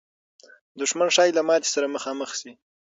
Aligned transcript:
دښمن 0.79 1.09
ښایي 1.15 1.31
له 1.37 1.41
ماتې 1.47 1.69
سره 1.75 1.93
مخامخ 1.95 2.29
سي. 2.39 2.51